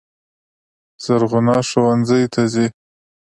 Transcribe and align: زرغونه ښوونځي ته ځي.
زرغونه 1.03 1.55
ښوونځي 1.69 2.21
ته 2.33 2.41
ځي. 2.53 2.67